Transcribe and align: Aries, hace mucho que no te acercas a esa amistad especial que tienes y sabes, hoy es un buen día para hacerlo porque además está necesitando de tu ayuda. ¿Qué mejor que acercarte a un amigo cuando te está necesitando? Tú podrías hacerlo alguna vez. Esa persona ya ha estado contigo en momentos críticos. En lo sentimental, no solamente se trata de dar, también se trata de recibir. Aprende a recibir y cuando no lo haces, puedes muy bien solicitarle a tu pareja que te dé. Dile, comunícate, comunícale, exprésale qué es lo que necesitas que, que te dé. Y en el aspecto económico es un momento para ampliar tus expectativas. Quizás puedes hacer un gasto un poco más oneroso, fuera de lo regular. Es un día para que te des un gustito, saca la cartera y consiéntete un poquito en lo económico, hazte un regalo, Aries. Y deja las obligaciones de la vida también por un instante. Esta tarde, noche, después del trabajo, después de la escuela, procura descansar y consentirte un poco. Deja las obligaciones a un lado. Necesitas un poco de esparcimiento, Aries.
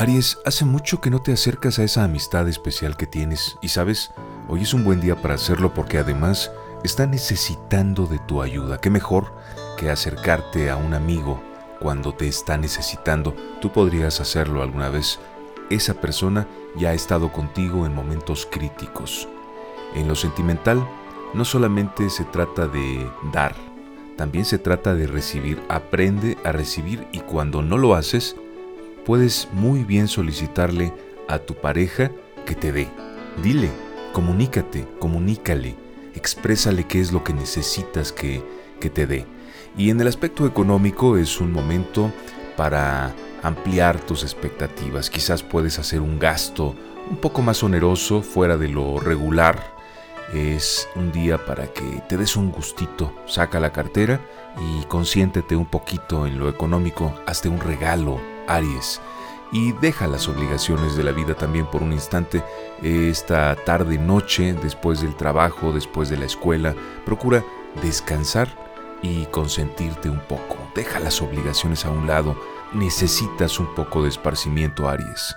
Aries, 0.00 0.38
hace 0.46 0.64
mucho 0.64 1.00
que 1.00 1.10
no 1.10 1.20
te 1.20 1.32
acercas 1.32 1.80
a 1.80 1.82
esa 1.82 2.04
amistad 2.04 2.48
especial 2.48 2.96
que 2.96 3.08
tienes 3.08 3.58
y 3.60 3.66
sabes, 3.70 4.12
hoy 4.46 4.62
es 4.62 4.72
un 4.72 4.84
buen 4.84 5.00
día 5.00 5.20
para 5.20 5.34
hacerlo 5.34 5.74
porque 5.74 5.98
además 5.98 6.52
está 6.84 7.08
necesitando 7.08 8.06
de 8.06 8.20
tu 8.20 8.40
ayuda. 8.40 8.80
¿Qué 8.80 8.90
mejor 8.90 9.34
que 9.76 9.90
acercarte 9.90 10.70
a 10.70 10.76
un 10.76 10.94
amigo 10.94 11.42
cuando 11.80 12.14
te 12.14 12.28
está 12.28 12.56
necesitando? 12.56 13.34
Tú 13.60 13.72
podrías 13.72 14.20
hacerlo 14.20 14.62
alguna 14.62 14.88
vez. 14.88 15.18
Esa 15.68 15.94
persona 15.94 16.46
ya 16.76 16.90
ha 16.90 16.94
estado 16.94 17.32
contigo 17.32 17.84
en 17.84 17.92
momentos 17.92 18.46
críticos. 18.48 19.26
En 19.96 20.06
lo 20.06 20.14
sentimental, 20.14 20.88
no 21.34 21.44
solamente 21.44 22.08
se 22.08 22.22
trata 22.22 22.68
de 22.68 23.10
dar, 23.32 23.56
también 24.16 24.44
se 24.44 24.58
trata 24.58 24.94
de 24.94 25.08
recibir. 25.08 25.60
Aprende 25.68 26.38
a 26.44 26.52
recibir 26.52 27.08
y 27.10 27.18
cuando 27.18 27.62
no 27.62 27.76
lo 27.76 27.96
haces, 27.96 28.36
puedes 29.08 29.48
muy 29.54 29.84
bien 29.84 30.06
solicitarle 30.06 30.92
a 31.28 31.38
tu 31.38 31.54
pareja 31.54 32.10
que 32.44 32.54
te 32.54 32.72
dé. 32.72 32.88
Dile, 33.42 33.70
comunícate, 34.12 34.86
comunícale, 34.98 35.76
exprésale 36.14 36.84
qué 36.84 37.00
es 37.00 37.10
lo 37.10 37.24
que 37.24 37.32
necesitas 37.32 38.12
que, 38.12 38.44
que 38.78 38.90
te 38.90 39.06
dé. 39.06 39.24
Y 39.78 39.88
en 39.88 39.98
el 40.02 40.08
aspecto 40.08 40.46
económico 40.46 41.16
es 41.16 41.40
un 41.40 41.52
momento 41.52 42.12
para 42.54 43.14
ampliar 43.42 43.98
tus 43.98 44.24
expectativas. 44.24 45.08
Quizás 45.08 45.42
puedes 45.42 45.78
hacer 45.78 46.02
un 46.02 46.18
gasto 46.18 46.76
un 47.08 47.16
poco 47.16 47.40
más 47.40 47.62
oneroso, 47.62 48.20
fuera 48.20 48.58
de 48.58 48.68
lo 48.68 49.00
regular. 49.00 49.74
Es 50.34 50.86
un 50.96 51.12
día 51.12 51.46
para 51.46 51.72
que 51.72 52.02
te 52.10 52.18
des 52.18 52.36
un 52.36 52.52
gustito, 52.52 53.14
saca 53.24 53.58
la 53.58 53.72
cartera 53.72 54.20
y 54.60 54.84
consiéntete 54.84 55.56
un 55.56 55.64
poquito 55.64 56.26
en 56.26 56.38
lo 56.38 56.50
económico, 56.50 57.14
hazte 57.26 57.48
un 57.48 57.60
regalo, 57.60 58.20
Aries. 58.48 59.00
Y 59.50 59.72
deja 59.72 60.06
las 60.06 60.28
obligaciones 60.28 60.94
de 60.96 61.04
la 61.04 61.12
vida 61.12 61.34
también 61.34 61.66
por 61.66 61.82
un 61.82 61.92
instante. 61.92 62.42
Esta 62.82 63.56
tarde, 63.64 63.98
noche, 63.98 64.52
después 64.52 65.00
del 65.00 65.16
trabajo, 65.16 65.72
después 65.72 66.10
de 66.10 66.18
la 66.18 66.26
escuela, 66.26 66.74
procura 67.06 67.42
descansar 67.82 68.48
y 69.00 69.24
consentirte 69.26 70.10
un 70.10 70.20
poco. 70.20 70.56
Deja 70.74 71.00
las 71.00 71.22
obligaciones 71.22 71.86
a 71.86 71.90
un 71.90 72.06
lado. 72.06 72.36
Necesitas 72.74 73.58
un 73.58 73.74
poco 73.74 74.02
de 74.02 74.10
esparcimiento, 74.10 74.88
Aries. 74.88 75.34